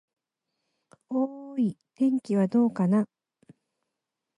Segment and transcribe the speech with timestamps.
[1.09, 3.05] おーーい、天気はどうかな。